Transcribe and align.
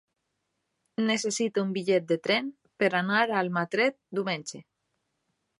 Necessito 1.09 1.65
un 1.67 1.75
bitllet 1.75 2.09
de 2.13 2.17
tren 2.29 2.49
per 2.83 2.91
anar 3.03 3.23
a 3.27 3.39
Almatret 3.43 3.99
diumenge. 4.19 4.67